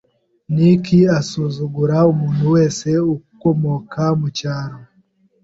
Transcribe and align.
Nick 0.55 0.85
asuzugura 1.19 1.97
umuntu 2.11 2.43
wese 2.55 2.89
ukomoka 3.15 4.01
mucyaro. 4.19 4.77